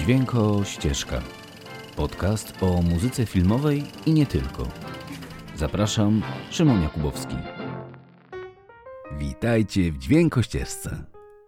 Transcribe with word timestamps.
Dźwięko 0.00 0.64
Ścieżka. 0.64 1.22
Podcast 1.96 2.62
o 2.62 2.82
muzyce 2.82 3.26
filmowej 3.26 3.84
i 4.06 4.12
nie 4.12 4.26
tylko. 4.26 4.68
Zapraszam, 5.56 6.22
Szymon 6.50 6.82
Jakubowski. 6.82 7.36
Witajcie 9.18 9.92
w 9.92 9.98
Dźwięko 9.98 10.42
Ścieżce. 10.42 11.04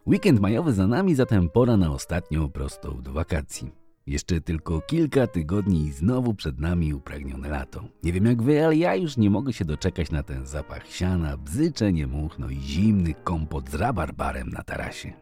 Weekend 0.06 0.40
majowy 0.40 0.72
za 0.72 0.86
nami, 0.86 1.14
zatem 1.14 1.48
pora 1.48 1.76
na 1.76 1.92
ostatnią 1.92 2.50
prostą 2.50 3.02
do 3.02 3.12
wakacji. 3.12 3.70
Jeszcze 4.06 4.40
tylko 4.40 4.80
kilka 4.80 5.26
tygodni 5.26 5.86
i 5.86 5.92
znowu 5.92 6.34
przed 6.34 6.60
nami 6.60 6.94
upragnione 6.94 7.48
lato. 7.48 7.84
Nie 8.02 8.12
wiem 8.12 8.26
jak 8.26 8.42
wy, 8.42 8.64
ale 8.64 8.76
ja 8.76 8.94
już 8.94 9.16
nie 9.16 9.30
mogę 9.30 9.52
się 9.52 9.64
doczekać 9.64 10.10
na 10.10 10.22
ten 10.22 10.46
zapach 10.46 10.86
siana, 10.86 11.36
bzyczenie 11.36 12.06
much, 12.06 12.38
no 12.38 12.50
i 12.50 12.60
zimny 12.60 13.14
kompot 13.14 13.70
z 13.70 13.74
rabarbarem 13.74 14.50
na 14.50 14.62
tarasie. 14.62 15.12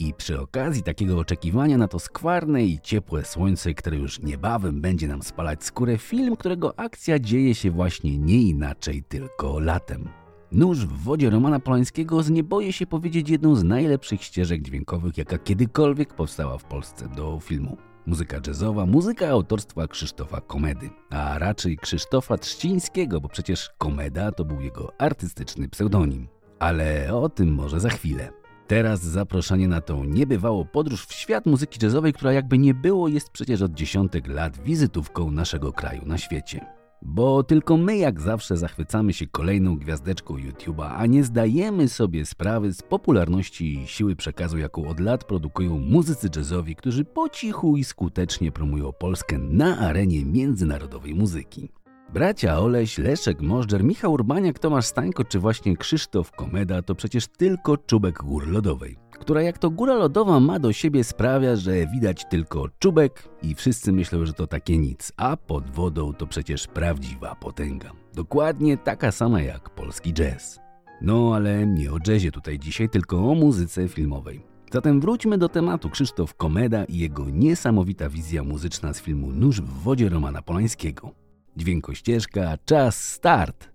I 0.00 0.14
przy 0.14 0.40
okazji 0.40 0.82
takiego 0.82 1.18
oczekiwania 1.18 1.78
na 1.78 1.88
to 1.88 1.98
skwarne 1.98 2.64
i 2.64 2.80
ciepłe 2.80 3.24
słońce, 3.24 3.74
które 3.74 3.96
już 3.96 4.20
niebawem 4.20 4.80
będzie 4.80 5.08
nam 5.08 5.22
spalać 5.22 5.64
skórę, 5.64 5.98
film, 5.98 6.36
którego 6.36 6.78
akcja 6.78 7.18
dzieje 7.18 7.54
się 7.54 7.70
właśnie 7.70 8.18
nie 8.18 8.42
inaczej, 8.42 9.02
tylko 9.02 9.58
latem. 9.58 10.08
Nóż 10.52 10.78
w 10.86 11.02
wodzie 11.02 11.30
Romana 11.30 11.60
Polańskiego 11.60 12.22
znieboje 12.22 12.72
się 12.72 12.86
powiedzieć 12.86 13.30
jedną 13.30 13.54
z 13.54 13.64
najlepszych 13.64 14.22
ścieżek 14.22 14.62
dźwiękowych, 14.62 15.18
jaka 15.18 15.38
kiedykolwiek 15.38 16.14
powstała 16.14 16.58
w 16.58 16.64
Polsce 16.64 17.08
do 17.08 17.40
filmu. 17.40 17.76
Muzyka 18.06 18.40
jazzowa, 18.46 18.86
muzyka 18.86 19.28
autorstwa 19.28 19.88
Krzysztofa 19.88 20.40
Komedy, 20.40 20.90
a 21.10 21.38
raczej 21.38 21.76
Krzysztofa 21.78 22.38
Trzcińskiego, 22.38 23.20
bo 23.20 23.28
przecież 23.28 23.70
Komeda 23.78 24.32
to 24.32 24.44
był 24.44 24.60
jego 24.60 24.92
artystyczny 24.98 25.68
pseudonim. 25.68 26.28
Ale 26.58 27.14
o 27.14 27.28
tym 27.28 27.54
może 27.54 27.80
za 27.80 27.88
chwilę. 27.88 28.39
Teraz 28.70 29.02
zaproszenie 29.02 29.68
na 29.68 29.80
tą 29.80 30.04
niebywałą 30.04 30.64
podróż 30.64 31.06
w 31.06 31.12
świat 31.12 31.46
muzyki 31.46 31.78
jazzowej, 31.82 32.12
która 32.12 32.32
jakby 32.32 32.58
nie 32.58 32.74
było 32.74 33.08
jest 33.08 33.30
przecież 33.30 33.62
od 33.62 33.74
dziesiątek 33.74 34.28
lat 34.28 34.62
wizytówką 34.62 35.30
naszego 35.30 35.72
kraju 35.72 36.02
na 36.06 36.18
świecie. 36.18 36.66
Bo 37.02 37.42
tylko 37.42 37.76
my 37.76 37.96
jak 37.96 38.20
zawsze 38.20 38.56
zachwycamy 38.56 39.12
się 39.12 39.26
kolejną 39.26 39.78
gwiazdeczką 39.78 40.34
YouTube'a, 40.34 40.90
a 40.96 41.06
nie 41.06 41.24
zdajemy 41.24 41.88
sobie 41.88 42.26
sprawy 42.26 42.72
z 42.72 42.82
popularności 42.82 43.78
i 43.78 43.86
siły 43.86 44.16
przekazu, 44.16 44.58
jaką 44.58 44.88
od 44.88 45.00
lat 45.00 45.24
produkują 45.24 45.78
muzycy 45.78 46.28
jazzowi, 46.36 46.76
którzy 46.76 47.04
po 47.04 47.28
cichu 47.28 47.76
i 47.76 47.84
skutecznie 47.84 48.52
promują 48.52 48.92
Polskę 48.92 49.38
na 49.38 49.78
arenie 49.78 50.24
międzynarodowej 50.24 51.14
muzyki. 51.14 51.68
Bracia 52.14 52.58
Oleś, 52.58 52.98
Leszek 52.98 53.40
Możdżer, 53.40 53.84
Michał 53.84 54.12
Urbaniak, 54.12 54.58
Tomasz 54.58 54.86
Stańko 54.86 55.24
czy 55.24 55.38
właśnie 55.38 55.76
Krzysztof 55.76 56.32
Komeda 56.32 56.82
to 56.82 56.94
przecież 56.94 57.26
tylko 57.26 57.76
czubek 57.76 58.22
gór 58.22 58.48
lodowej, 58.48 58.96
która 59.20 59.42
jak 59.42 59.58
to 59.58 59.70
góra 59.70 59.94
lodowa 59.94 60.40
ma 60.40 60.58
do 60.58 60.72
siebie 60.72 61.04
sprawia, 61.04 61.56
że 61.56 61.86
widać 61.86 62.24
tylko 62.30 62.68
czubek 62.78 63.28
i 63.42 63.54
wszyscy 63.54 63.92
myślą, 63.92 64.26
że 64.26 64.32
to 64.32 64.46
takie 64.46 64.78
nic, 64.78 65.12
a 65.16 65.36
pod 65.36 65.70
wodą 65.70 66.12
to 66.12 66.26
przecież 66.26 66.66
prawdziwa 66.66 67.34
potęga. 67.34 67.92
Dokładnie 68.14 68.78
taka 68.78 69.12
sama 69.12 69.42
jak 69.42 69.70
polski 69.70 70.12
jazz. 70.12 70.60
No 71.00 71.32
ale 71.34 71.66
nie 71.66 71.92
o 71.92 71.96
jazzie 72.06 72.32
tutaj 72.32 72.58
dzisiaj, 72.58 72.88
tylko 72.88 73.30
o 73.30 73.34
muzyce 73.34 73.88
filmowej. 73.88 74.46
Zatem 74.72 75.00
wróćmy 75.00 75.38
do 75.38 75.48
tematu 75.48 75.90
Krzysztof 75.90 76.34
Komeda 76.34 76.84
i 76.84 76.98
jego 76.98 77.30
niesamowita 77.30 78.08
wizja 78.08 78.44
muzyczna 78.44 78.94
z 78.94 79.00
filmu 79.00 79.32
Nóż 79.32 79.60
w 79.60 79.82
wodzie 79.82 80.08
Romana 80.08 80.42
Polańskiego. 80.42 81.19
Dźwiękościeżka, 81.56 82.58
czas 82.64 83.04
start! 83.04 83.69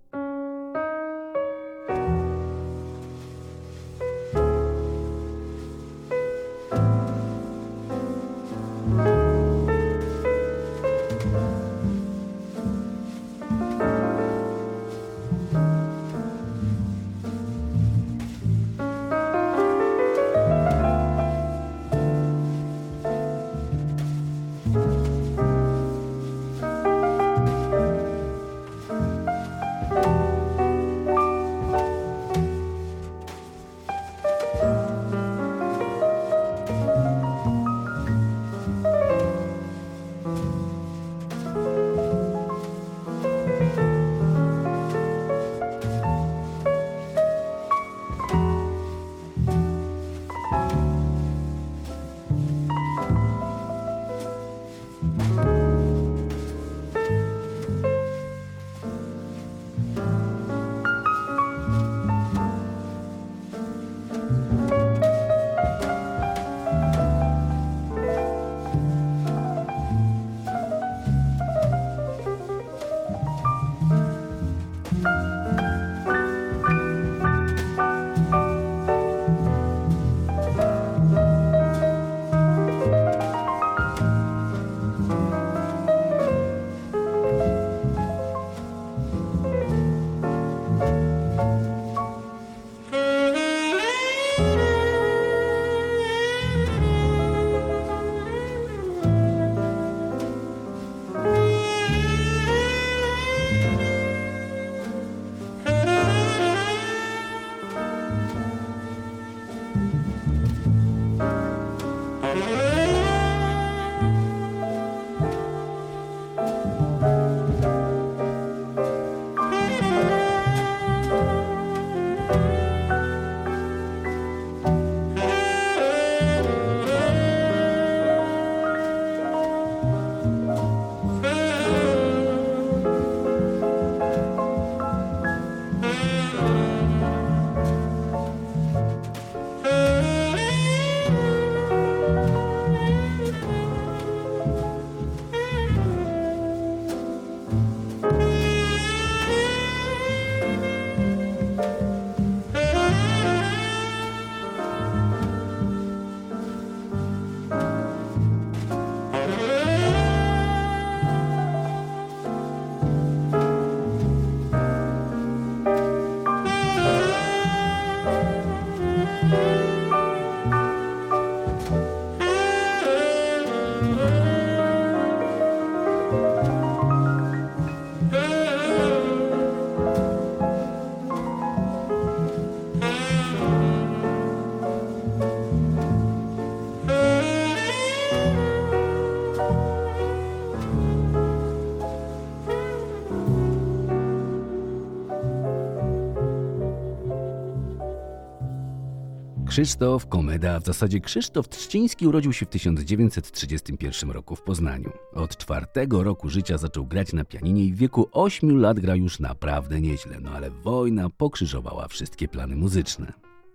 Krzysztof 199.56 200.06
Komeda, 200.06 200.60
w 200.60 200.66
zasadzie 200.66 201.00
Krzysztof 201.00 201.48
Trzciński 201.48 202.06
urodził 202.06 202.32
się 202.32 202.46
w 202.46 202.48
1931 202.48 204.10
roku 204.10 204.36
w 204.36 204.42
Poznaniu. 204.42 204.92
Od 205.14 205.36
czwartego 205.36 206.02
roku 206.02 206.28
życia 206.28 206.58
zaczął 206.58 206.86
grać 206.86 207.12
na 207.12 207.24
pianinie 207.24 207.64
i 207.64 207.72
w 207.72 207.76
wieku 207.76 208.08
8 208.12 208.60
lat 208.60 208.80
gra 208.80 208.94
już 208.94 209.20
naprawdę 209.20 209.80
nieźle, 209.80 210.20
no 210.20 210.30
ale 210.30 210.50
wojna 210.50 211.10
pokrzyżowała 211.10 211.88
wszystkie 211.88 212.28
plany 212.28 212.56
muzyczne. 212.56 213.12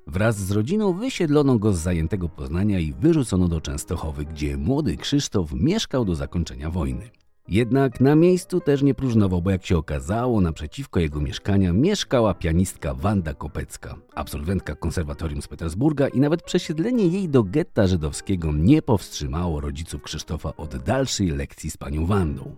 Wraz 0.08 0.38
z 0.38 0.52
rodziną 0.52 0.94
wysiedlono 0.94 1.60
go 1.60 1.74
z 1.74 1.80
zajętego 1.80 2.30
Poznania 2.30 2.80
i 2.80 2.94
wyrzucono 2.94 3.48
do 3.48 3.62
Częstochowy, 3.62 4.26
gdzie 4.26 4.58
młody 4.58 4.98
Krzysztof 4.98 5.52
mieszkał 5.54 6.06
do 6.06 6.16
zakończenia 6.16 6.70
wojny. 6.70 7.10
Jednak 7.48 8.02
na 8.02 8.16
miejscu 8.16 8.60
też 8.60 8.82
nie 8.82 8.94
próżnował, 8.94 9.42
bo 9.42 9.52
jak 9.52 9.66
się 9.66 9.78
okazało, 9.78 10.42
naprzeciwko 10.42 11.00
jego 11.00 11.22
mieszkania 11.22 11.74
mieszkała 11.74 12.34
pianistka 12.34 12.94
Wanda 12.94 13.34
Kopecka, 13.34 13.96
absolwentka 14.16 14.76
konserwatorium 14.76 15.42
z 15.42 15.48
Petersburga 15.48 16.08
i 16.08 16.20
nawet 16.20 16.44
przesiedlenie 16.44 17.08
jej 17.08 17.30
do 17.30 17.44
getta 17.44 17.88
żydowskiego 17.88 18.52
nie 18.54 18.82
powstrzymało 18.82 19.62
rodziców 19.62 20.02
Krzysztofa 20.02 20.56
od 20.58 20.78
dalszej 20.78 21.28
lekcji 21.28 21.72
z 21.72 21.78
panią 21.78 22.06
Wandą. 22.06 22.56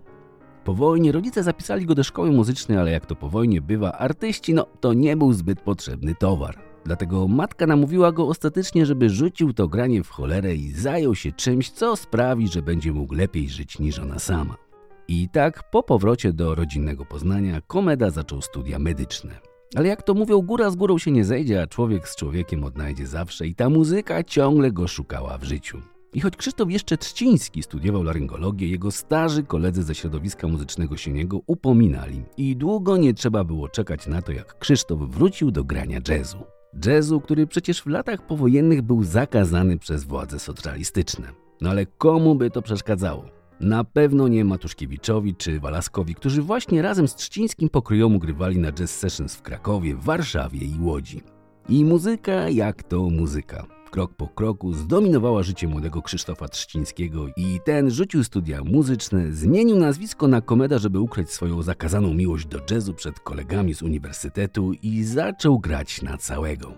Po 0.63 0.73
wojnie 0.73 1.11
rodzice 1.11 1.43
zapisali 1.43 1.85
go 1.85 1.95
do 1.95 2.03
szkoły 2.03 2.31
muzycznej, 2.31 2.77
ale 2.77 2.91
jak 2.91 3.05
to 3.05 3.15
po 3.15 3.29
wojnie 3.29 3.61
bywa, 3.61 3.91
artyści, 3.91 4.53
no 4.53 4.65
to 4.79 4.93
nie 4.93 5.17
był 5.17 5.33
zbyt 5.33 5.61
potrzebny 5.61 6.15
towar. 6.15 6.57
Dlatego 6.85 7.27
matka 7.27 7.67
namówiła 7.67 8.11
go 8.11 8.27
ostatecznie, 8.27 8.85
żeby 8.85 9.09
rzucił 9.09 9.53
to 9.53 9.67
granie 9.67 10.03
w 10.03 10.09
cholerę 10.09 10.55
i 10.55 10.71
zajął 10.71 11.15
się 11.15 11.31
czymś, 11.31 11.69
co 11.71 11.95
sprawi, 11.95 12.47
że 12.47 12.61
będzie 12.61 12.91
mógł 12.91 13.13
lepiej 13.13 13.49
żyć 13.49 13.79
niż 13.79 13.99
ona 13.99 14.19
sama. 14.19 14.62
I 15.07 15.29
tak 15.29 15.71
po 15.71 15.83
powrocie 15.83 16.33
do 16.33 16.55
rodzinnego 16.55 17.05
Poznania 17.05 17.61
Komeda 17.61 18.09
zaczął 18.09 18.41
studia 18.41 18.79
medyczne. 18.79 19.39
Ale 19.75 19.87
jak 19.87 20.03
to 20.03 20.13
mówią, 20.13 20.41
góra 20.41 20.69
z 20.69 20.75
górą 20.75 20.97
się 20.97 21.11
nie 21.11 21.25
zejdzie, 21.25 21.61
a 21.61 21.67
człowiek 21.67 22.09
z 22.09 22.15
człowiekiem 22.15 22.63
odnajdzie 22.63 23.07
zawsze 23.07 23.47
i 23.47 23.55
ta 23.55 23.69
muzyka 23.69 24.23
ciągle 24.23 24.71
go 24.71 24.87
szukała 24.87 25.37
w 25.37 25.43
życiu. 25.43 25.81
I 26.13 26.21
choć 26.21 26.37
Krzysztof 26.37 26.71
jeszcze 26.71 26.97
Trzciński 26.97 27.63
studiował 27.63 28.03
laryngologię, 28.03 28.67
jego 28.67 28.91
starzy 28.91 29.43
koledzy 29.43 29.83
ze 29.83 29.95
środowiska 29.95 30.47
muzycznego 30.47 30.97
się 30.97 31.11
niego 31.11 31.39
upominali 31.47 32.23
i 32.37 32.55
długo 32.55 32.97
nie 32.97 33.13
trzeba 33.13 33.43
było 33.43 33.69
czekać 33.69 34.07
na 34.07 34.21
to, 34.21 34.31
jak 34.31 34.59
Krzysztof 34.59 34.99
wrócił 34.99 35.51
do 35.51 35.63
grania 35.63 35.99
jazzu. 36.07 36.43
Jazzu, 36.85 37.21
który 37.21 37.47
przecież 37.47 37.81
w 37.81 37.87
latach 37.87 38.27
powojennych 38.27 38.81
był 38.81 39.03
zakazany 39.03 39.77
przez 39.77 40.03
władze 40.03 40.39
socjalistyczne. 40.39 41.27
No 41.61 41.69
ale 41.69 41.85
komu 41.85 42.35
by 42.35 42.49
to 42.49 42.61
przeszkadzało? 42.61 43.42
Na 43.63 43.83
pewno 43.83 44.27
nie 44.27 44.45
Matuszkiewiczowi 44.45 45.35
czy 45.35 45.59
Walaskowi, 45.59 46.15
którzy 46.15 46.41
właśnie 46.41 46.81
razem 46.81 47.07
z 47.07 47.15
Trzcińskim 47.15 47.69
pokryjomu 47.69 48.19
grywali 48.19 48.57
na 48.57 48.71
jazz 48.71 48.97
sessions 48.97 49.35
w 49.35 49.41
Krakowie, 49.41 49.95
Warszawie 49.95 50.59
i 50.59 50.79
Łodzi. 50.81 51.21
I 51.69 51.85
muzyka 51.85 52.49
jak 52.49 52.83
to 52.83 53.09
muzyka. 53.09 53.65
Krok 53.91 54.15
po 54.15 54.27
kroku 54.27 54.73
zdominowała 54.73 55.43
życie 55.43 55.67
młodego 55.67 56.01
Krzysztofa 56.01 56.47
Trzcińskiego 56.47 57.27
i 57.37 57.59
ten 57.65 57.91
rzucił 57.91 58.23
studia 58.23 58.63
muzyczne, 58.63 59.31
zmienił 59.31 59.77
nazwisko 59.77 60.27
na 60.27 60.41
Komeda, 60.41 60.77
żeby 60.77 60.99
ukryć 60.99 61.29
swoją 61.29 61.61
zakazaną 61.61 62.13
miłość 62.13 62.45
do 62.45 62.59
jazzu 62.71 62.93
przed 62.93 63.19
kolegami 63.19 63.73
z 63.73 63.81
uniwersytetu 63.81 64.71
i 64.81 65.03
zaczął 65.03 65.59
grać 65.59 66.01
na 66.01 66.17
całego. 66.17 66.73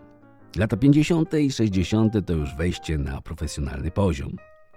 Lata 0.56 0.78
50. 0.78 1.34
i 1.34 1.52
60. 1.52 2.14
to 2.26 2.34
już 2.34 2.56
wejście 2.56 2.98
na 2.98 3.22
profesjonalny 3.22 3.92
poziom. 3.92 4.36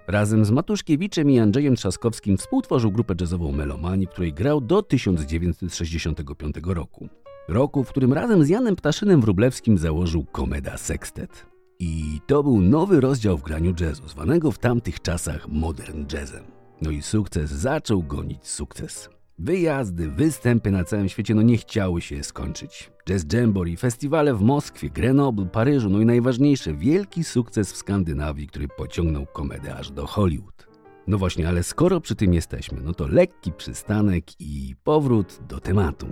Razem 0.09 0.45
z 0.45 0.51
Matuszkiewiczem 0.51 1.31
i 1.31 1.39
Andrzejem 1.39 1.75
Trzaskowskim 1.75 2.37
współtworzył 2.37 2.91
grupę 2.91 3.15
jazzową 3.21 3.51
Melomani, 3.51 4.07
w 4.07 4.09
której 4.09 4.33
grał 4.33 4.61
do 4.61 4.83
1965 4.83 6.55
roku. 6.65 7.09
Roku, 7.47 7.83
w 7.83 7.89
którym 7.89 8.13
razem 8.13 8.43
z 8.43 8.49
Janem 8.49 8.75
Ptaszynem 8.75 9.21
Wrublewskim 9.21 9.77
założył 9.77 10.25
Komeda 10.25 10.77
Sextet. 10.77 11.45
I 11.79 12.21
to 12.27 12.43
był 12.43 12.61
nowy 12.61 13.01
rozdział 13.01 13.37
w 13.37 13.43
graniu 13.43 13.73
jazzu, 13.79 14.07
zwanego 14.07 14.51
w 14.51 14.59
tamtych 14.59 15.01
czasach 15.01 15.47
modern 15.47 16.05
jazzem. 16.13 16.43
No 16.81 16.91
i 16.91 17.01
sukces 17.01 17.51
zaczął 17.51 18.03
gonić 18.03 18.47
sukces. 18.47 19.09
Wyjazdy, 19.39 20.09
występy 20.09 20.71
na 20.71 20.83
całym 20.83 21.09
świecie 21.09 21.35
no 21.35 21.41
nie 21.41 21.57
chciały 21.57 22.01
się 22.01 22.23
skończyć. 22.23 22.91
Jazz 23.09 23.25
Jamboree, 23.33 23.77
festiwale 23.77 24.33
w 24.33 24.41
Moskwie, 24.41 24.89
Grenoble, 24.89 25.45
Paryżu, 25.45 25.89
no 25.89 25.99
i 25.99 26.05
najważniejsze, 26.05 26.73
wielki 26.73 27.23
sukces 27.23 27.73
w 27.73 27.77
Skandynawii, 27.77 28.47
który 28.47 28.67
pociągnął 28.67 29.25
komedę 29.25 29.75
aż 29.75 29.91
do 29.91 30.07
Hollywood. 30.07 30.67
No 31.07 31.17
właśnie, 31.17 31.47
ale 31.47 31.63
skoro 31.63 32.01
przy 32.01 32.15
tym 32.15 32.33
jesteśmy, 32.33 32.81
no 32.81 32.93
to 32.93 33.07
lekki 33.07 33.51
przystanek 33.51 34.25
i 34.41 34.75
powrót 34.83 35.39
do 35.47 35.59
tematu. 35.59 36.07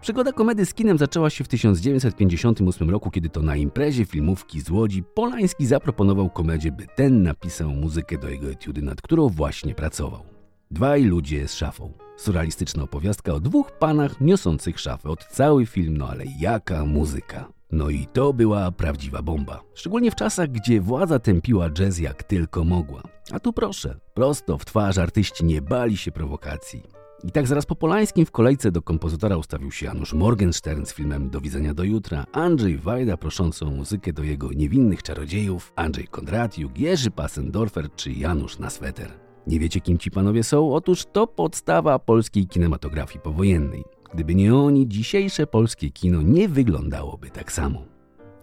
Przygoda 0.00 0.32
komedy 0.32 0.66
z 0.66 0.74
kinem 0.74 0.98
zaczęła 0.98 1.30
się 1.30 1.44
w 1.44 1.48
1958 1.48 2.90
roku, 2.90 3.10
kiedy 3.10 3.28
to 3.28 3.42
na 3.42 3.56
imprezie 3.56 4.04
filmówki 4.04 4.60
z 4.60 4.70
Łodzi 4.70 5.02
Polański 5.14 5.66
zaproponował 5.66 6.30
komedzie, 6.30 6.72
by 6.72 6.86
ten 6.96 7.22
napisał 7.22 7.70
muzykę 7.70 8.18
do 8.18 8.28
jego 8.28 8.50
etiudy, 8.50 8.82
nad 8.82 9.02
którą 9.02 9.28
właśnie 9.28 9.74
pracował. 9.74 10.35
Dwaj 10.70 11.04
ludzie 11.04 11.48
z 11.48 11.54
szafą. 11.54 11.92
Surrealistyczna 12.16 12.82
opowiastka 12.82 13.32
o 13.32 13.40
dwóch 13.40 13.72
panach 13.72 14.20
niosących 14.20 14.80
szafę 14.80 15.08
od 15.08 15.24
cały 15.24 15.66
film, 15.66 15.96
no 15.96 16.08
ale 16.08 16.24
jaka 16.38 16.84
muzyka. 16.84 17.48
No 17.72 17.90
i 17.90 18.06
to 18.12 18.32
była 18.32 18.72
prawdziwa 18.72 19.22
bomba. 19.22 19.62
Szczególnie 19.74 20.10
w 20.10 20.14
czasach, 20.14 20.48
gdzie 20.48 20.80
władza 20.80 21.18
tępiła 21.18 21.70
jazz 21.70 21.98
jak 21.98 22.22
tylko 22.22 22.64
mogła. 22.64 23.02
A 23.32 23.40
tu 23.40 23.52
proszę, 23.52 23.98
prosto 24.14 24.58
w 24.58 24.64
twarz 24.64 24.98
artyści 24.98 25.44
nie 25.44 25.62
bali 25.62 25.96
się 25.96 26.12
prowokacji. 26.12 26.82
I 27.24 27.32
tak 27.32 27.46
zaraz 27.46 27.66
po 27.66 27.76
Polańskim 27.76 28.26
w 28.26 28.30
kolejce 28.30 28.72
do 28.72 28.82
kompozytora 28.82 29.36
ustawił 29.36 29.72
się 29.72 29.86
Janusz 29.86 30.12
Morgenstern 30.12 30.84
z 30.84 30.94
filmem 30.94 31.30
Do 31.30 31.40
widzenia 31.40 31.74
do 31.74 31.84
jutra, 31.84 32.24
Andrzej 32.32 32.78
Wajda 32.78 33.16
proszący 33.16 33.64
o 33.64 33.70
muzykę 33.70 34.12
do 34.12 34.22
jego 34.22 34.52
niewinnych 34.52 35.02
czarodziejów, 35.02 35.72
Andrzej 35.76 36.08
Kondratiuk, 36.08 36.78
Jerzy 36.78 37.10
Passendorfer 37.10 37.88
czy 37.96 38.12
Janusz 38.12 38.58
Nasweter. 38.58 39.25
Nie 39.46 39.60
wiecie, 39.60 39.80
kim 39.80 39.98
ci 39.98 40.10
panowie 40.10 40.42
są? 40.42 40.74
Otóż 40.74 41.04
to 41.12 41.26
podstawa 41.26 41.98
polskiej 41.98 42.46
kinematografii 42.46 43.20
powojennej. 43.20 43.84
Gdyby 44.14 44.34
nie 44.34 44.54
oni, 44.54 44.88
dzisiejsze 44.88 45.46
polskie 45.46 45.90
kino 45.90 46.22
nie 46.22 46.48
wyglądałoby 46.48 47.30
tak 47.30 47.52
samo. 47.52 47.82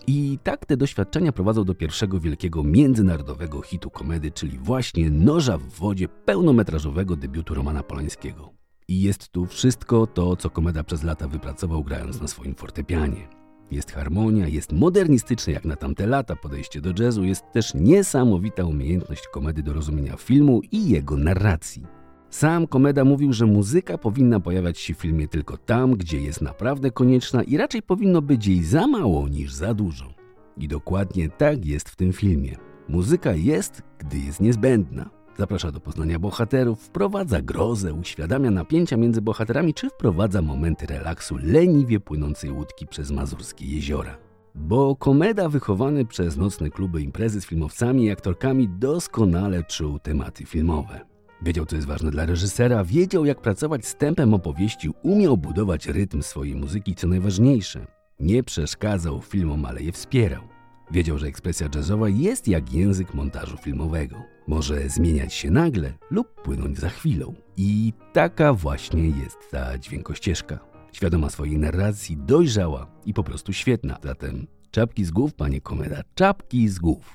I 0.08 0.40
tak 0.44 0.66
te 0.66 0.78
doświadczenia 0.78 1.32
prowadzą 1.32 1.64
do 1.64 1.76
pierwszego 1.76 2.20
wielkiego 2.20 2.64
międzynarodowego 2.64 3.62
hitu 3.62 3.90
komedy, 3.90 4.32
czyli 4.32 4.58
właśnie 4.58 5.10
Noża 5.10 5.58
w 5.58 5.70
wodzie 5.70 6.08
pełnometrażowego 6.08 7.16
debiutu 7.16 7.54
Romana 7.54 7.84
Polańskiego. 7.84 8.54
I 8.88 9.02
jest 9.02 9.30
tu 9.30 9.46
wszystko 9.46 10.08
to, 10.08 10.36
co 10.36 10.50
komeda 10.50 10.84
przez 10.84 11.04
lata 11.04 11.28
wypracował 11.28 11.84
grając 11.84 12.22
na 12.22 12.28
swoim 12.28 12.56
fortepianie. 12.56 13.43
Jest 13.72 13.92
harmonia, 13.92 14.48
jest 14.48 14.72
modernistyczne 14.72 15.54
jak 15.54 15.66
na 15.66 15.76
tamte 15.76 16.08
lata 16.08 16.36
podejście 16.36 16.82
do 16.82 17.04
jazzu, 17.04 17.24
jest 17.24 17.44
też 17.54 17.74
niesamowita 17.74 18.66
umiejętność 18.66 19.28
komedy 19.28 19.64
do 19.64 19.74
rozumienia 19.74 20.18
filmu 20.18 20.62
i 20.72 20.90
jego 20.90 21.18
narracji. 21.18 21.86
Sam 22.30 22.68
Komeda 22.68 23.06
mówił, 23.06 23.34
że 23.34 23.46
muzyka 23.46 23.98
powinna 23.98 24.40
pojawiać 24.40 24.80
się 24.80 24.94
w 24.94 24.98
filmie 24.98 25.28
tylko 25.28 25.58
tam, 25.58 25.96
gdzie 25.96 26.22
jest 26.22 26.42
naprawdę 26.42 26.92
konieczna 26.92 27.44
i 27.44 27.58
raczej 27.58 27.82
powinno 27.82 28.22
być 28.22 28.48
jej 28.48 28.64
za 28.64 28.88
mało 28.88 29.28
niż 29.30 29.54
za 29.54 29.74
dużo. 29.74 30.14
I 30.58 30.68
dokładnie 30.68 31.30
tak 31.30 31.66
jest 31.66 31.90
w 31.90 31.96
tym 31.96 32.14
filmie. 32.14 32.58
Muzyka 32.90 33.34
jest, 33.34 33.82
gdy 34.00 34.18
jest 34.18 34.42
niezbędna. 34.42 35.23
Zaprasza 35.38 35.72
do 35.72 35.80
poznania 35.80 36.20
bohaterów, 36.20 36.82
wprowadza 36.82 37.42
grozę, 37.42 37.94
uświadamia 37.94 38.52
napięcia 38.52 38.98
między 38.98 39.22
bohaterami, 39.22 39.74
czy 39.74 39.90
wprowadza 39.90 40.42
momenty 40.42 40.86
relaksu 40.86 41.38
leniwie 41.44 42.00
płynącej 42.00 42.52
łódki 42.52 42.88
przez 42.88 43.12
mazurskie 43.12 43.66
jeziora. 43.66 44.18
Bo 44.56 44.96
komeda 44.96 45.50
wychowany 45.50 46.06
przez 46.06 46.38
nocne 46.38 46.70
kluby 46.70 47.02
imprezy 47.02 47.42
z 47.42 47.46
filmowcami 47.46 48.06
i 48.06 48.12
aktorkami 48.12 48.70
doskonale 48.70 49.64
czuł 49.64 50.00
tematy 50.00 50.46
filmowe. 50.46 51.00
Wiedział, 51.42 51.66
co 51.66 51.76
jest 51.76 51.88
ważne 51.88 52.12
dla 52.12 52.26
reżysera, 52.26 52.84
wiedział, 52.84 53.26
jak 53.26 53.42
pracować 53.42 53.86
z 53.86 53.96
tempem 53.96 54.34
opowieści, 54.34 54.90
umiał 55.04 55.38
budować 55.38 55.88
rytm 55.88 56.22
swojej 56.22 56.56
muzyki, 56.56 56.96
co 56.96 57.08
najważniejsze. 57.08 57.88
Nie 58.20 58.44
przeszkadzał 58.44 59.22
filmom, 59.22 59.66
ale 59.66 59.82
je 59.84 59.92
wspierał. 59.92 60.53
Wiedział, 60.92 61.18
że 61.18 61.28
ekspresja 61.28 61.70
jazzowa 61.76 62.10
jest 62.10 62.48
jak 62.48 62.74
język 62.74 63.14
montażu 63.14 63.58
filmowego. 63.58 64.24
Może 64.48 64.90
zmieniać 64.90 65.34
się 65.34 65.52
nagle 65.52 65.94
lub 66.12 66.42
płynąć 66.42 66.80
za 66.80 66.90
chwilą. 66.90 67.34
I 67.58 67.94
taka 68.14 68.54
właśnie 68.54 69.08
jest 69.08 69.38
ta 69.52 69.78
dźwiękościeżka. 69.78 70.60
Świadoma 70.92 71.30
swojej 71.30 71.58
narracji, 71.58 72.18
dojrzała 72.18 72.88
i 73.06 73.14
po 73.14 73.24
prostu 73.24 73.54
świetna. 73.54 73.98
Zatem 74.04 74.48
czapki 74.72 75.06
z 75.06 75.12
głów, 75.12 75.34
panie 75.34 75.62
Komeda, 75.62 76.02
czapki 76.16 76.70
z 76.70 76.80
głów. 76.80 77.14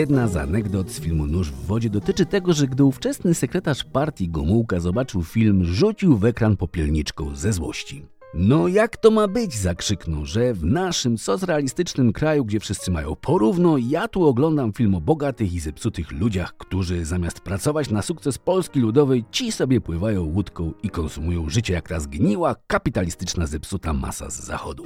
Jedna 0.00 0.28
z 0.28 0.36
anegdot 0.36 0.90
z 0.90 1.00
filmu 1.00 1.26
Nóż 1.26 1.50
w 1.50 1.66
wodzie 1.66 1.90
dotyczy 1.90 2.26
tego, 2.26 2.52
że 2.52 2.66
gdy 2.66 2.84
ówczesny 2.84 3.34
sekretarz 3.34 3.84
partii 3.84 4.28
Gomułka 4.28 4.80
zobaczył 4.80 5.22
film, 5.22 5.64
rzucił 5.64 6.16
w 6.16 6.24
ekran 6.24 6.56
popielniczką 6.56 7.36
ze 7.36 7.52
złości. 7.52 8.06
No 8.34 8.68
jak 8.68 8.96
to 8.96 9.10
ma 9.10 9.28
być? 9.28 9.56
zakrzyknął, 9.56 10.24
że 10.26 10.54
w 10.54 10.64
naszym 10.64 11.18
socrealistycznym 11.18 12.12
kraju, 12.12 12.44
gdzie 12.44 12.60
wszyscy 12.60 12.90
mają 12.90 13.16
porówno, 13.16 13.78
ja 13.78 14.08
tu 14.08 14.26
oglądam 14.26 14.72
film 14.72 14.94
o 14.94 15.00
bogatych 15.00 15.52
i 15.52 15.60
zepsutych 15.60 16.12
ludziach, 16.12 16.56
którzy 16.56 17.04
zamiast 17.04 17.40
pracować 17.40 17.90
na 17.90 18.02
sukces 18.02 18.38
Polski 18.38 18.80
Ludowej, 18.80 19.24
ci 19.30 19.52
sobie 19.52 19.80
pływają 19.80 20.24
łódką 20.24 20.72
i 20.82 20.90
konsumują 20.90 21.48
życie 21.48 21.72
jak 21.72 21.88
ta 21.88 22.00
zgniła, 22.00 22.56
kapitalistyczna, 22.66 23.46
zepsuta 23.46 23.92
masa 23.92 24.30
z 24.30 24.44
zachodu. 24.44 24.84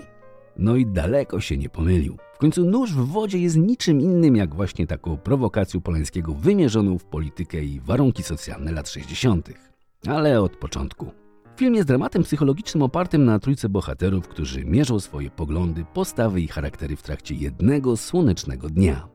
No 0.56 0.76
i 0.76 0.86
daleko 0.86 1.40
się 1.40 1.56
nie 1.56 1.68
pomylił. 1.68 2.16
W 2.34 2.38
końcu 2.38 2.64
nóż 2.64 2.92
w 2.92 3.06
wodzie 3.06 3.38
jest 3.38 3.56
niczym 3.56 4.00
innym 4.00 4.36
jak 4.36 4.54
właśnie 4.54 4.86
taką 4.86 5.16
prowokacją 5.16 5.80
Polańskiego 5.80 6.34
wymierzoną 6.34 6.98
w 6.98 7.04
politykę 7.04 7.64
i 7.64 7.80
warunki 7.80 8.22
socjalne 8.22 8.72
lat 8.72 8.88
60. 8.88 9.48
Ale 10.06 10.42
od 10.42 10.56
początku. 10.56 11.10
Film 11.56 11.74
jest 11.74 11.88
dramatem 11.88 12.22
psychologicznym 12.22 12.82
opartym 12.82 13.24
na 13.24 13.38
trójce 13.38 13.68
bohaterów, 13.68 14.28
którzy 14.28 14.64
mierzą 14.64 15.00
swoje 15.00 15.30
poglądy, 15.30 15.84
postawy 15.94 16.40
i 16.40 16.48
charaktery 16.48 16.96
w 16.96 17.02
trakcie 17.02 17.34
jednego 17.34 17.96
słonecznego 17.96 18.70
dnia. 18.70 19.08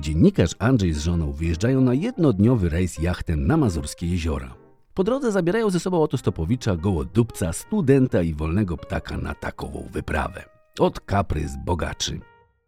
Dziennikarz 0.00 0.54
Andrzej 0.58 0.92
z 0.92 0.98
żoną 0.98 1.32
wyjeżdżają 1.32 1.80
na 1.80 1.94
jednodniowy 1.94 2.68
rejs 2.68 2.98
jachtem 2.98 3.46
na 3.46 3.56
Mazurskie 3.56 4.06
jeziora. 4.06 4.54
Po 4.94 5.04
drodze 5.04 5.32
zabierają 5.32 5.70
ze 5.70 5.80
sobą 5.80 5.96
autostopowicza, 5.96 6.76
gołodupca, 6.76 7.52
studenta 7.52 8.22
i 8.22 8.34
wolnego 8.34 8.76
ptaka 8.76 9.16
na 9.16 9.34
takową 9.34 9.88
wyprawę. 9.92 10.55
Od 10.78 11.00
kaprys 11.00 11.52
bogaczy. 11.64 12.20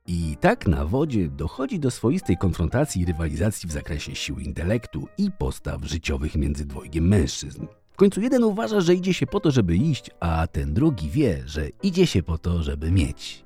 I 0.06 0.36
tak 0.40 0.66
na 0.66 0.84
wodzie 0.84 1.28
dochodzi 1.28 1.80
do 1.80 1.90
swoistej 1.90 2.36
konfrontacji 2.36 3.02
i 3.02 3.04
rywalizacji 3.04 3.68
w 3.68 3.72
zakresie 3.72 4.14
siły 4.14 4.42
intelektu 4.42 5.08
i 5.18 5.30
postaw 5.38 5.84
życiowych 5.84 6.34
między 6.34 6.64
dwojgiem 6.64 7.08
mężczyzn 7.08 7.66
końcu 7.98 8.20
jeden 8.20 8.44
uważa, 8.44 8.80
że 8.80 8.94
idzie 8.94 9.14
się 9.14 9.26
po 9.26 9.40
to, 9.40 9.50
żeby 9.50 9.76
iść, 9.76 10.10
a 10.20 10.46
ten 10.46 10.74
drugi 10.74 11.10
wie, 11.10 11.42
że 11.46 11.68
idzie 11.82 12.06
się 12.06 12.22
po 12.22 12.38
to, 12.38 12.62
żeby 12.62 12.90
mieć. 12.90 13.44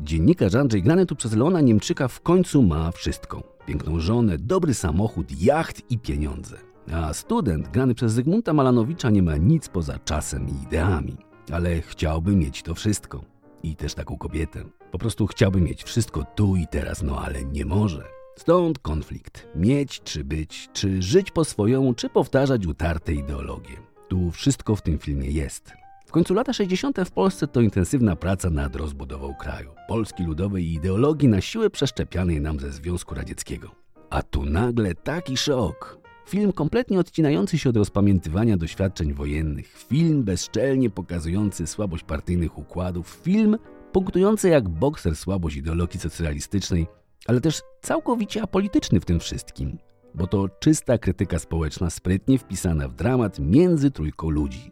Dziennikarz 0.00 0.54
Andrzej 0.54 0.82
grany 0.82 1.06
tu 1.06 1.16
przez 1.16 1.32
Leona 1.32 1.60
Niemczyka 1.60 2.08
w 2.08 2.20
końcu 2.20 2.62
ma 2.62 2.92
wszystko. 2.92 3.42
Piękną 3.66 4.00
żonę, 4.00 4.38
dobry 4.38 4.74
samochód, 4.74 5.42
jacht 5.42 5.90
i 5.90 5.98
pieniądze. 5.98 6.56
A 6.92 7.14
student 7.14 7.68
grany 7.68 7.94
przez 7.94 8.12
Zygmunta 8.12 8.52
Malanowicza 8.52 9.10
nie 9.10 9.22
ma 9.22 9.36
nic 9.36 9.68
poza 9.68 9.98
czasem 9.98 10.48
i 10.48 10.62
ideami. 10.62 11.16
Ale 11.52 11.80
chciałby 11.80 12.36
mieć 12.36 12.62
to 12.62 12.74
wszystko. 12.74 13.24
I 13.62 13.76
też 13.76 13.94
taką 13.94 14.18
kobietę. 14.18 14.64
Po 14.90 14.98
prostu 14.98 15.26
chciałby 15.26 15.60
mieć 15.60 15.84
wszystko 15.84 16.24
tu 16.34 16.56
i 16.56 16.66
teraz, 16.66 17.02
no 17.02 17.20
ale 17.20 17.44
nie 17.44 17.64
może. 17.64 18.04
Stąd 18.36 18.78
konflikt. 18.78 19.48
Mieć 19.54 20.00
czy 20.00 20.24
być, 20.24 20.68
czy 20.72 21.02
żyć 21.02 21.30
po 21.30 21.44
swojemu, 21.44 21.94
czy 21.94 22.08
powtarzać 22.08 22.66
utarte 22.66 23.12
ideologie. 23.12 23.76
Tu 24.08 24.30
wszystko 24.30 24.76
w 24.76 24.82
tym 24.82 24.98
filmie 24.98 25.30
jest. 25.30 25.72
W 26.06 26.12
końcu 26.12 26.34
lata 26.34 26.52
60. 26.52 26.98
w 27.04 27.10
Polsce 27.10 27.46
to 27.46 27.60
intensywna 27.60 28.16
praca 28.16 28.50
nad 28.50 28.76
rozbudową 28.76 29.34
kraju, 29.34 29.70
Polski 29.88 30.24
ludowej 30.24 30.64
i 30.64 30.74
ideologii 30.74 31.28
na 31.28 31.40
siłę 31.40 31.70
przeszczepianej 31.70 32.40
nam 32.40 32.60
ze 32.60 32.72
Związku 32.72 33.14
Radzieckiego. 33.14 33.70
A 34.10 34.22
tu 34.22 34.44
nagle 34.44 34.94
taki 34.94 35.36
szok. 35.36 36.05
Film 36.26 36.52
kompletnie 36.52 36.98
odcinający 36.98 37.58
się 37.58 37.70
od 37.70 37.76
rozpamiętywania 37.76 38.56
doświadczeń 38.56 39.12
wojennych, 39.12 39.68
film 39.68 40.24
bezczelnie 40.24 40.90
pokazujący 40.90 41.66
słabość 41.66 42.04
partyjnych 42.04 42.58
układów, 42.58 43.20
film 43.22 43.58
punktujący 43.92 44.48
jak 44.48 44.68
bokser 44.68 45.16
słabość 45.16 45.56
ideologii 45.56 46.00
socjalistycznej, 46.00 46.86
ale 47.26 47.40
też 47.40 47.62
całkowicie 47.82 48.42
apolityczny 48.42 49.00
w 49.00 49.04
tym 49.04 49.20
wszystkim 49.20 49.78
bo 50.16 50.26
to 50.26 50.48
czysta 50.48 50.98
krytyka 50.98 51.38
społeczna 51.38 51.90
sprytnie 51.90 52.38
wpisana 52.38 52.88
w 52.88 52.94
dramat 52.94 53.38
między 53.38 53.90
trójką 53.90 54.30
ludzi. 54.30 54.70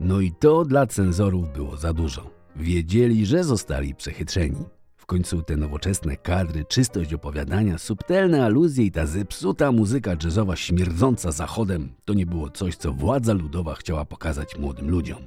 No 0.00 0.20
i 0.20 0.32
to 0.32 0.64
dla 0.64 0.86
cenzorów 0.86 1.52
było 1.52 1.76
za 1.76 1.92
dużo. 1.92 2.30
Wiedzieli, 2.56 3.26
że 3.26 3.44
zostali 3.44 3.94
przechytrzeni. 3.94 4.75
W 5.06 5.08
końcu 5.08 5.42
te 5.42 5.56
nowoczesne 5.56 6.16
kadry, 6.16 6.64
czystość 6.64 7.14
opowiadania, 7.14 7.78
subtelne 7.78 8.44
aluzje 8.44 8.84
i 8.84 8.90
ta 8.90 9.06
zepsuta 9.06 9.72
muzyka 9.72 10.16
jazzowa 10.24 10.56
śmierdząca 10.56 11.32
zachodem 11.32 11.88
to 12.04 12.14
nie 12.14 12.26
było 12.26 12.50
coś, 12.50 12.76
co 12.76 12.92
władza 12.92 13.32
ludowa 13.32 13.74
chciała 13.74 14.04
pokazać 14.04 14.58
młodym 14.58 14.90
ludziom. 14.90 15.18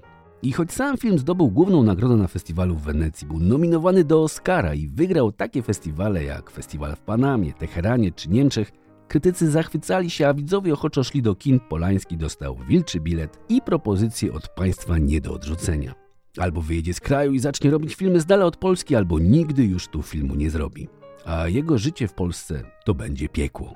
I 0.41 0.51
choć 0.51 0.71
sam 0.71 0.97
film 0.97 1.19
zdobył 1.19 1.51
główną 1.51 1.83
nagrodę 1.83 2.15
na 2.15 2.27
festiwalu 2.27 2.75
w 2.75 2.81
Wenecji, 2.81 3.27
był 3.27 3.39
nominowany 3.39 4.03
do 4.03 4.23
Oscara 4.23 4.73
i 4.73 4.87
wygrał 4.87 5.31
takie 5.31 5.61
festiwale 5.61 6.23
jak 6.23 6.51
festiwal 6.51 6.95
w 6.95 7.01
Panamie, 7.01 7.53
Teheranie 7.53 8.11
czy 8.11 8.29
Niemczech, 8.29 8.71
Krytycy 9.07 9.51
zachwycali 9.51 10.09
się, 10.09 10.27
a 10.27 10.33
widzowie 10.33 10.73
ochoczo 10.73 11.03
szli 11.03 11.21
do 11.21 11.35
kin. 11.35 11.59
Polański 11.59 12.17
dostał 12.17 12.57
wilczy 12.67 12.99
bilet 12.99 13.39
i 13.49 13.61
propozycję 13.61 14.33
od 14.33 14.49
państwa 14.49 14.97
nie 14.97 15.21
do 15.21 15.33
odrzucenia. 15.33 16.08
Albo 16.39 16.61
wyjedzie 16.61 16.93
z 16.93 16.99
kraju 16.99 17.33
i 17.33 17.39
zacznie 17.39 17.71
robić 17.71 17.95
filmy 17.95 18.19
z 18.19 18.25
dala 18.25 18.45
od 18.45 18.57
Polski, 18.57 18.95
albo 18.95 19.19
nigdy 19.19 19.65
już 19.65 19.87
tu 19.87 20.01
filmu 20.01 20.35
nie 20.35 20.49
zrobi. 20.49 20.87
A 21.25 21.47
jego 21.47 21.77
życie 21.77 22.07
w 22.07 22.13
Polsce 22.13 22.63
to 22.85 22.93
będzie 22.93 23.29
piekło. 23.29 23.73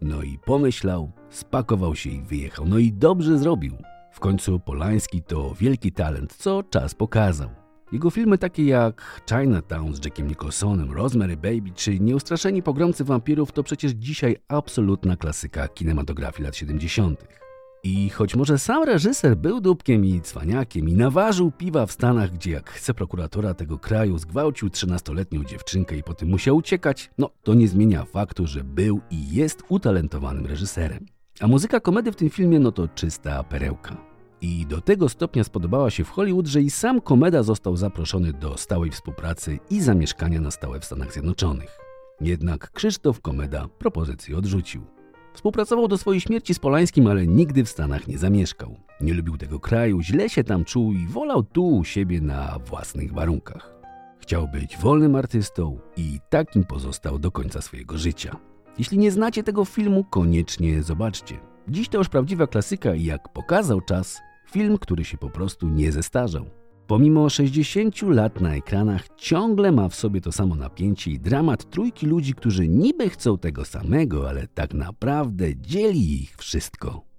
No 0.00 0.22
i 0.22 0.38
pomyślał, 0.38 1.12
spakował 1.30 1.96
się 1.96 2.10
i 2.10 2.22
wyjechał. 2.22 2.66
No 2.68 2.78
i 2.78 2.92
dobrze 2.92 3.38
zrobił. 3.38 3.76
W 4.12 4.20
końcu 4.20 4.60
Polański 4.60 5.22
to 5.22 5.54
wielki 5.54 5.92
talent, 5.92 6.32
co 6.36 6.62
czas 6.62 6.94
pokazał. 6.94 7.48
Jego 7.92 8.10
filmy 8.10 8.38
takie 8.38 8.64
jak 8.64 9.22
Chinatown 9.28 9.94
z 9.94 10.04
Jackiem 10.04 10.28
Nicholsonem, 10.28 10.92
Rosemary 10.92 11.36
Baby 11.36 11.70
czy 11.74 12.00
Nieustraszeni 12.00 12.62
pogromcy 12.62 13.04
wampirów 13.04 13.52
to 13.52 13.62
przecież 13.62 13.92
dzisiaj 13.92 14.36
absolutna 14.48 15.16
klasyka 15.16 15.68
kinematografii 15.68 16.44
lat 16.44 16.56
70. 16.56 17.41
I 17.84 18.10
choć 18.10 18.36
może 18.36 18.58
sam 18.58 18.84
reżyser 18.84 19.36
był 19.36 19.60
dupkiem 19.60 20.04
i 20.04 20.20
cwaniakiem 20.20 20.88
i 20.88 20.92
naważył 20.92 21.50
piwa 21.50 21.86
w 21.86 21.92
Stanach, 21.92 22.32
gdzie 22.32 22.50
jak 22.50 22.70
chce 22.70 22.94
prokuratora 22.94 23.54
tego 23.54 23.78
kraju 23.78 24.18
zgwałcił 24.18 24.68
13-letnią 24.68 25.44
dziewczynkę 25.44 25.96
i 25.96 26.02
potem 26.02 26.28
musiał 26.28 26.56
uciekać, 26.56 27.10
no 27.18 27.30
to 27.42 27.54
nie 27.54 27.68
zmienia 27.68 28.04
faktu, 28.04 28.46
że 28.46 28.64
był 28.64 29.00
i 29.10 29.34
jest 29.34 29.62
utalentowanym 29.68 30.46
reżyserem. 30.46 31.06
A 31.40 31.46
muzyka 31.46 31.80
komedy 31.80 32.12
w 32.12 32.16
tym 32.16 32.30
filmie 32.30 32.58
no 32.58 32.72
to 32.72 32.88
czysta 32.88 33.44
perełka. 33.44 33.96
I 34.40 34.66
do 34.66 34.80
tego 34.80 35.08
stopnia 35.08 35.44
spodobała 35.44 35.90
się 35.90 36.04
w 36.04 36.10
Hollywood, 36.10 36.46
że 36.46 36.62
i 36.62 36.70
sam 36.70 37.00
Komeda 37.00 37.42
został 37.42 37.76
zaproszony 37.76 38.32
do 38.32 38.56
stałej 38.56 38.90
współpracy 38.90 39.58
i 39.70 39.80
zamieszkania 39.80 40.40
na 40.40 40.50
stałe 40.50 40.80
w 40.80 40.84
Stanach 40.84 41.12
Zjednoczonych. 41.12 41.78
Jednak 42.20 42.70
Krzysztof 42.70 43.20
Komeda 43.20 43.68
propozycję 43.78 44.36
odrzucił. 44.36 45.01
Współpracował 45.34 45.88
do 45.88 45.98
swojej 45.98 46.20
śmierci 46.20 46.54
z 46.54 46.58
Polańskim, 46.58 47.06
ale 47.06 47.26
nigdy 47.26 47.64
w 47.64 47.68
Stanach 47.68 48.08
nie 48.08 48.18
zamieszkał. 48.18 48.76
Nie 49.00 49.14
lubił 49.14 49.36
tego 49.36 49.60
kraju, 49.60 50.02
źle 50.02 50.28
się 50.28 50.44
tam 50.44 50.64
czuł 50.64 50.92
i 50.92 51.06
wolał 51.06 51.42
tu 51.42 51.76
u 51.76 51.84
siebie 51.84 52.20
na 52.20 52.58
własnych 52.66 53.12
warunkach. 53.12 53.74
Chciał 54.18 54.48
być 54.48 54.76
wolnym 54.76 55.16
artystą 55.16 55.78
i 55.96 56.18
takim 56.30 56.64
pozostał 56.64 57.18
do 57.18 57.30
końca 57.30 57.60
swojego 57.60 57.98
życia. 57.98 58.36
Jeśli 58.78 58.98
nie 58.98 59.10
znacie 59.10 59.42
tego 59.42 59.64
filmu, 59.64 60.04
koniecznie 60.04 60.82
zobaczcie. 60.82 61.38
Dziś 61.68 61.88
to 61.88 61.98
już 61.98 62.08
prawdziwa 62.08 62.46
klasyka 62.46 62.94
i 62.94 63.04
jak 63.04 63.32
pokazał 63.32 63.80
czas, 63.80 64.20
Film, 64.52 64.78
który 64.78 65.04
się 65.04 65.18
po 65.18 65.30
prostu 65.30 65.68
nie 65.68 65.92
zestarzał. 65.92 66.46
Pomimo 66.92 67.30
60 67.30 68.02
lat 68.02 68.40
na 68.40 68.54
ekranach 68.56 69.08
ciągle 69.16 69.72
ma 69.72 69.88
w 69.88 69.94
sobie 69.94 70.20
to 70.20 70.32
samo 70.32 70.54
napięcie 70.54 71.10
i 71.10 71.20
dramat 71.20 71.70
trójki 71.70 72.06
ludzi, 72.06 72.34
którzy 72.34 72.68
niby 72.68 73.10
chcą 73.10 73.38
tego 73.38 73.64
samego, 73.64 74.28
ale 74.28 74.46
tak 74.48 74.74
naprawdę 74.74 75.56
dzieli 75.56 76.22
ich 76.22 76.36
wszystko. 76.36 77.11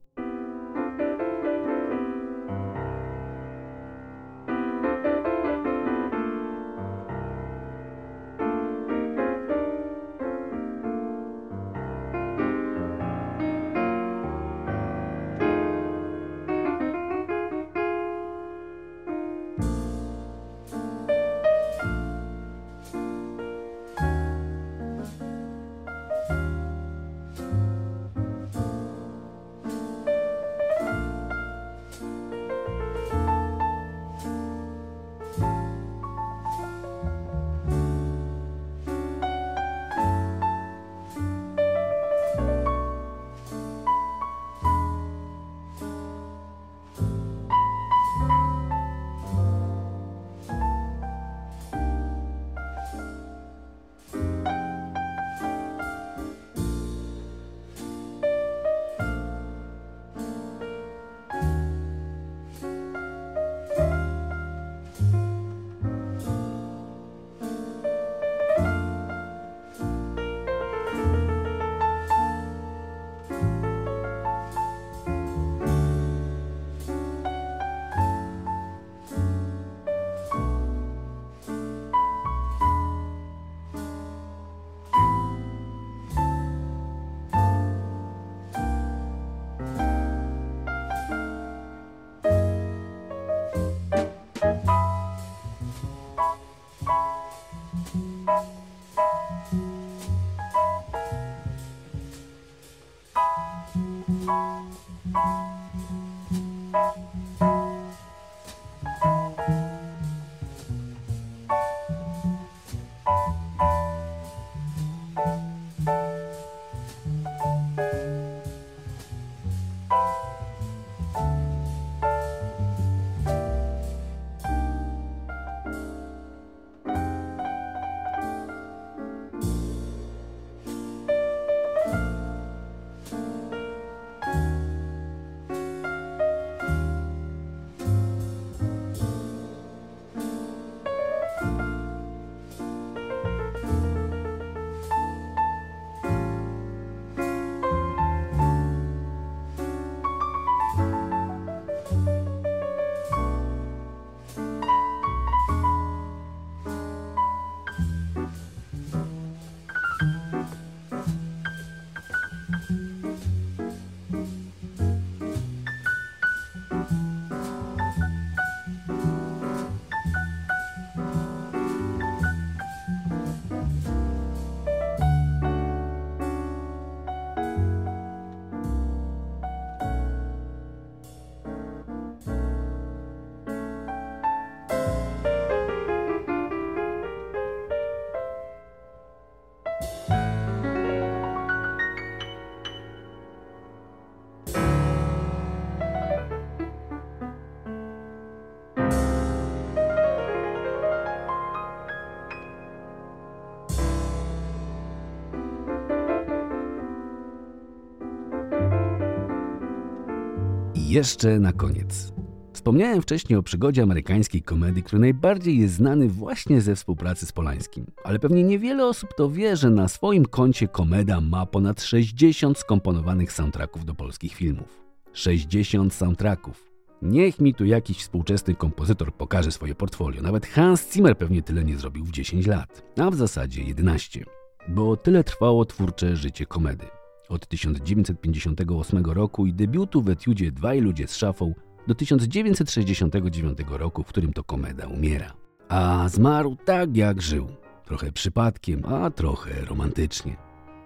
Jeszcze 210.94 211.40
na 211.40 211.54
koniec. 211.54 212.14
Wspomniałem 212.54 213.02
wcześniej 213.02 213.40
o 213.40 213.44
przygodzie 213.44 213.84
amerykańskiej 213.84 214.42
komedii, 214.42 214.84
który 214.84 215.00
najbardziej 215.00 215.60
jest 215.60 215.74
znany 215.74 216.08
właśnie 216.08 216.62
ze 216.62 216.76
współpracy 216.76 217.26
z 217.26 217.32
Polańskim. 217.32 217.86
Ale 218.04 218.20
pewnie 218.20 218.44
niewiele 218.44 218.88
osób 218.88 219.14
to 219.18 219.30
wie, 219.30 219.56
że 219.56 219.70
na 219.70 219.88
swoim 219.88 220.26
koncie 220.26 220.68
komeda 220.68 221.22
ma 221.22 221.46
ponad 221.46 221.82
60 221.82 222.58
skomponowanych 222.58 223.32
soundtracków 223.32 223.86
do 223.86 223.94
polskich 223.94 224.34
filmów. 224.34 224.84
60 225.14 225.94
soundtracków. 225.94 226.72
Niech 227.02 227.40
mi 227.40 227.54
tu 227.54 227.66
jakiś 227.66 227.98
współczesny 227.98 228.56
kompozytor 228.56 229.14
pokaże 229.14 229.52
swoje 229.52 229.76
portfolio. 229.76 230.22
Nawet 230.22 230.46
Hans 230.46 230.94
Zimmer 230.94 231.18
pewnie 231.18 231.42
tyle 231.42 231.64
nie 231.64 231.78
zrobił 231.78 232.06
w 232.06 232.12
10 232.12 232.48
lat, 232.48 232.84
a 233.00 233.12
w 233.12 233.16
zasadzie 233.16 233.64
11. 233.64 234.26
Bo 234.68 234.98
tyle 234.98 235.24
trwało 235.24 235.66
twórcze 235.66 236.16
życie 236.16 236.46
komedy. 236.46 236.86
Od 237.30 237.48
1958 237.48 239.06
roku 239.06 239.46
i 239.46 239.54
debiutu 239.54 240.02
w 240.02 240.10
etiudzie 240.10 240.52
Dwaj 240.52 240.82
ludzie 240.82 241.08
z 241.08 241.16
szafą 241.16 241.54
do 241.88 241.96
1969 241.96 243.60
roku, 243.70 244.04
w 244.04 244.08
którym 244.08 244.34
to 244.34 244.44
komeda 244.44 244.88
umiera. 244.88 245.34
A 245.70 246.10
zmarł 246.10 246.58
tak 246.66 246.98
jak 246.98 247.22
żył. 247.22 247.48
Trochę 247.86 248.12
przypadkiem, 248.12 248.86
a 248.86 249.10
trochę 249.10 249.66
romantycznie. 249.66 250.36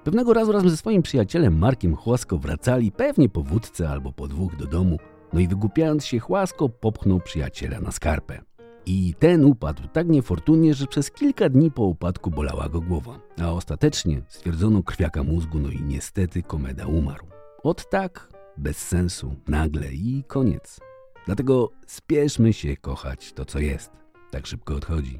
Pewnego 0.04 0.34
razu 0.34 0.52
razem 0.52 0.70
ze 0.70 0.78
swoim 0.78 1.02
przyjacielem 1.02 1.58
Markiem 1.58 1.96
Chłasko 1.96 2.38
wracali, 2.38 2.92
pewnie 2.92 3.30
po 3.30 3.42
wódce 3.42 3.90
albo 3.90 4.12
po 4.12 4.28
dwóch 4.28 4.56
do 4.56 4.66
domu, 4.66 4.98
no 5.34 5.40
i 5.40 5.48
wygłupiając 5.48 6.06
się 6.06 6.20
Chłasko 6.20 6.70
popchnął 6.70 7.20
przyjaciela 7.20 7.80
na 7.80 7.92
skarpę. 7.92 8.42
I 8.90 9.14
ten 9.20 9.46
upadł 9.46 9.88
tak 9.88 10.08
niefortunnie, 10.08 10.74
że 10.74 10.88
przez 10.88 11.12
kilka 11.12 11.50
dni 11.50 11.72
po 11.72 11.84
upadku 11.84 12.32
bolała 12.32 12.70
go 12.70 12.82
głowa, 12.82 13.20
a 13.42 13.52
ostatecznie 13.52 14.22
stwierdzono 14.28 14.84
krwiaka 14.84 15.24
mózgu, 15.24 15.60
no 15.60 15.70
i 15.70 15.82
niestety 15.82 16.44
komeda 16.44 16.86
umarł. 16.86 17.28
Od 17.64 17.90
tak, 17.90 18.30
bez 18.58 18.78
sensu, 18.78 19.36
nagle 19.48 19.94
i 19.94 20.24
koniec. 20.28 20.80
Dlatego 21.26 21.72
spieszmy 21.88 22.54
się 22.54 22.78
kochać 22.78 23.34
to, 23.34 23.46
co 23.46 23.60
jest. 23.60 23.92
Tak 24.32 24.48
szybko 24.48 24.76
odchodzi. 24.76 25.20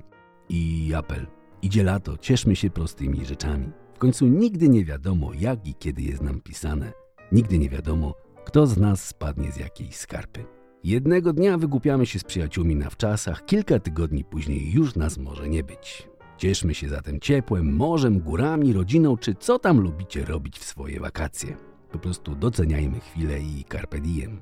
I 0.50 0.94
apel. 0.96 1.28
Idzie 1.62 1.84
lato, 1.84 2.18
cieszmy 2.18 2.56
się 2.56 2.70
prostymi 2.70 3.26
rzeczami. 3.26 3.72
W 3.94 3.98
końcu 3.98 4.28
nigdy 4.28 4.70
nie 4.70 4.86
wiadomo, 4.86 5.32
jak 5.34 5.68
i 5.68 5.76
kiedy 5.76 6.02
jest 6.02 6.22
nam 6.22 6.42
pisane. 6.42 6.94
Nigdy 7.32 7.58
nie 7.58 7.70
wiadomo, 7.70 8.14
kto 8.46 8.68
z 8.68 8.78
nas 8.78 9.06
spadnie 9.06 9.52
z 9.52 9.58
jakiejś 9.58 9.96
skarpy. 9.96 10.57
Jednego 10.84 11.34
dnia 11.34 11.58
wygłupiamy 11.58 12.06
się 12.06 12.20
z 12.20 12.24
przyjaciółmi 12.24 12.76
na 12.76 12.90
wczasach, 12.90 13.46
kilka 13.46 13.80
tygodni 13.80 14.24
później 14.24 14.72
już 14.72 14.96
nas 14.96 15.18
może 15.18 15.50
nie 15.50 15.64
być. 15.64 16.08
Cieszmy 16.38 16.74
się 16.74 16.90
zatem 16.90 17.20
ciepłem, 17.20 17.76
morzem, 17.76 18.20
górami, 18.20 18.74
rodziną, 18.74 19.18
czy 19.18 19.36
co 19.36 19.60
tam 19.60 19.80
lubicie 19.80 20.26
robić 20.26 20.60
w 20.60 20.64
swoje 20.64 21.00
wakacje. 21.00 21.58
Po 21.92 22.00
prostu 22.00 22.36
doceniajmy 22.36 23.00
chwilę 23.00 23.40
i 23.40 23.66
carpe 23.72 24.00
diem. 24.00 24.42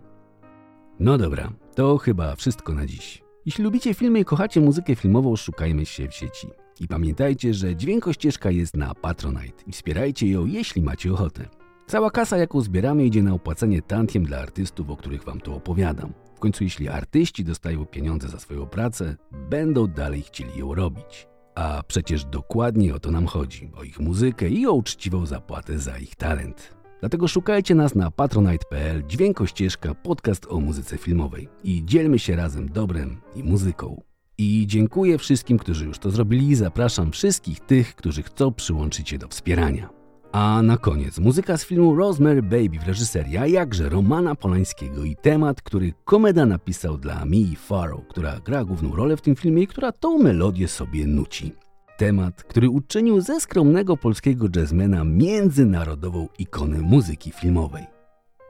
No 1.00 1.18
dobra, 1.18 1.52
to 1.76 1.98
chyba 1.98 2.36
wszystko 2.36 2.74
na 2.74 2.86
dziś. 2.86 3.24
Jeśli 3.46 3.64
lubicie 3.64 3.94
filmy 3.94 4.20
i 4.20 4.26
kochacie 4.26 4.62
muzykę 4.62 4.96
filmową, 4.96 5.36
szukajmy 5.36 5.86
się 5.86 6.08
w 6.08 6.14
sieci. 6.14 6.48
I 6.80 6.88
pamiętajcie, 6.88 7.54
że 7.54 7.76
dźwiękościeżka 7.76 8.52
jest 8.52 8.78
na 8.78 8.96
Patronite 8.96 9.64
i 9.68 9.72
wspierajcie 9.72 10.28
ją, 10.28 10.46
jeśli 10.46 10.82
macie 10.82 11.14
ochotę. 11.14 11.46
Cała 11.88 12.12
kasa, 12.12 12.38
jaką 12.38 12.62
zbieramy, 12.62 13.06
idzie 13.06 13.24
na 13.24 13.34
opłacenie 13.34 13.82
tantiem 13.82 14.24
dla 14.24 14.38
artystów, 14.38 14.90
o 14.90 14.98
których 14.98 15.24
wam 15.24 15.42
tu 15.42 15.56
opowiadam. 15.56 16.14
W 16.36 16.40
końcu, 16.40 16.64
jeśli 16.64 16.90
artyści 16.90 17.44
dostają 17.44 17.86
pieniądze 17.86 18.30
za 18.30 18.40
swoją 18.40 18.66
pracę, 18.66 19.16
będą 19.50 19.88
dalej 19.88 20.22
chcieli 20.22 20.60
ją 20.60 20.76
robić. 20.76 21.28
A 21.56 21.84
przecież 21.88 22.26
dokładnie 22.26 22.96
o 22.96 23.00
to 23.00 23.12
nam 23.12 23.26
chodzi: 23.26 23.72
o 23.76 23.84
ich 23.84 24.00
muzykę 24.00 24.50
i 24.50 24.68
o 24.68 24.74
uczciwą 24.74 25.26
zapłatę 25.26 25.80
za 25.80 25.98
ich 25.98 26.16
talent. 26.16 26.76
Dlatego 27.00 27.28
szukajcie 27.28 27.76
nas 27.76 27.96
na 27.96 28.12
patronite.pl, 28.12 29.04
dźwiękościeżka, 29.08 29.96
podcast 29.96 30.46
o 30.50 30.60
muzyce 30.60 30.98
filmowej 30.98 31.50
i 31.64 31.86
dzielmy 31.86 32.20
się 32.20 32.36
razem 32.36 32.70
dobrem 32.70 33.22
i 33.36 33.44
muzyką. 33.44 34.02
I 34.38 34.64
dziękuję 34.68 35.18
wszystkim, 35.18 35.58
którzy 35.58 35.86
już 35.86 36.00
to 36.00 36.12
zrobili 36.12 36.56
zapraszam 36.56 37.12
wszystkich 37.12 37.60
tych, 37.60 37.96
którzy 37.96 38.24
chcą 38.24 38.54
przyłączyć 38.54 39.10
się 39.10 39.18
do 39.18 39.28
wspierania. 39.28 39.95
A 40.36 40.62
na 40.62 40.78
koniec 40.78 41.20
muzyka 41.20 41.58
z 41.58 41.66
filmu 41.66 41.96
Rosemary 41.96 42.42
Baby 42.42 42.80
w 42.80 42.88
reżyserii, 42.88 43.38
a 43.38 43.48
jakże 43.48 43.90
Romana 43.90 44.36
Polańskiego 44.36 45.04
i 45.04 45.16
temat, 45.16 45.62
który 45.62 45.94
Komeda 46.06 46.46
napisał 46.46 46.98
dla 46.98 47.26
Mii 47.26 47.56
Farrow, 47.56 48.08
która 48.08 48.40
gra 48.40 48.66
główną 48.66 48.96
rolę 48.96 49.18
w 49.18 49.22
tym 49.22 49.36
filmie 49.36 49.64
i 49.64 49.68
która 49.68 49.92
tą 49.92 50.18
melodię 50.18 50.68
sobie 50.68 51.08
nuci. 51.08 51.52
Temat, 51.98 52.44
który 52.44 52.70
uczynił 52.70 53.22
ze 53.22 53.40
skromnego 53.40 53.98
polskiego 53.98 54.48
jazzmena 54.56 55.04
międzynarodową 55.04 56.28
ikonę 56.40 56.80
muzyki 56.80 57.32
filmowej. 57.32 57.84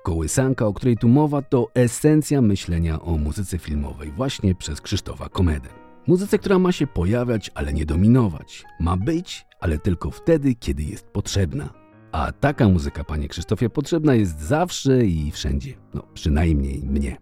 Kołysanka, 0.03 0.67
o 0.67 0.73
której 0.73 0.97
tu 0.97 1.07
mowa, 1.07 1.41
to 1.41 1.67
esencja 1.73 2.41
myślenia 2.41 3.01
o 3.01 3.17
muzyce 3.17 3.57
filmowej 3.57 4.11
właśnie 4.11 4.55
przez 4.55 4.81
Krzysztofa 4.81 5.29
Komedę. 5.29 5.84
Muzyce, 6.07 6.39
która 6.39 6.59
ma 6.59 6.71
się 6.71 6.87
pojawiać, 6.87 7.51
ale 7.53 7.73
nie 7.73 7.85
dominować. 7.85 8.63
Ma 8.79 8.97
być, 8.97 9.45
ale 9.59 9.77
tylko 9.77 10.11
wtedy, 10.11 10.55
kiedy 10.55 10.83
jest 10.83 11.05
potrzebna. 11.05 11.69
A 12.11 12.31
taka 12.31 12.69
muzyka, 12.69 13.03
panie 13.03 13.27
Krzysztofie, 13.27 13.69
potrzebna 13.69 14.15
jest 14.15 14.39
zawsze 14.39 15.05
i 15.05 15.31
wszędzie. 15.31 15.73
No, 15.93 16.03
przynajmniej 16.13 16.83
mnie. 16.83 17.17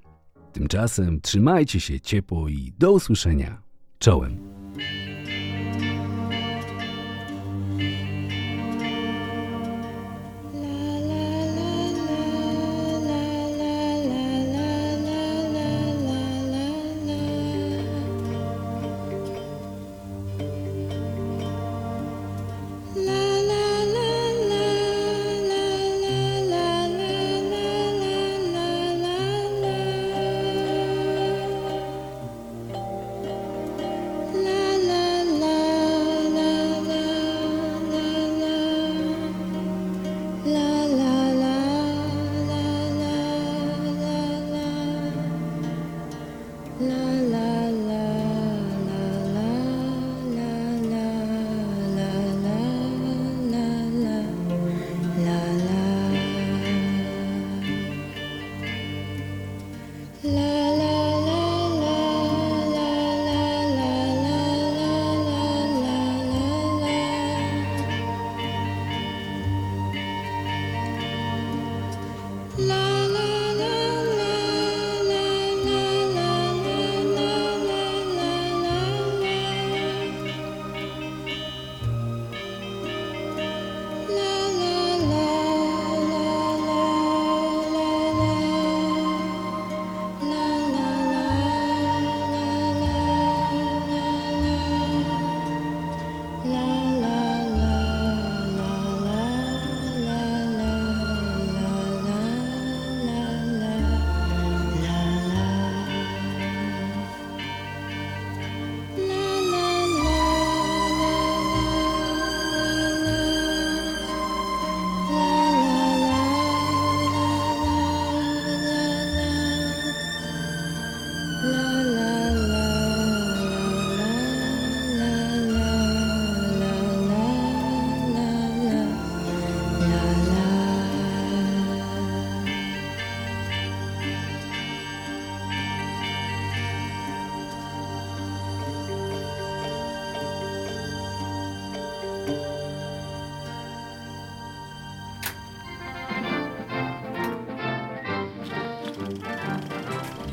Tymczasem 0.53 1.21
trzymajcie 1.21 1.79
się 1.79 1.99
ciepło 1.99 2.49
i 2.49 2.73
do 2.79 2.91
usłyszenia. 2.91 3.61
Czołem. 3.99 4.52